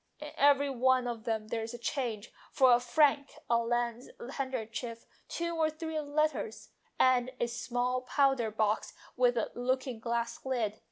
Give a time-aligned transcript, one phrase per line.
[0.19, 5.55] In every one of them there is change for ,a franc, a lace handkerchief, two
[5.55, 10.79] or three letters, and a small powder box with a look ing glass lid.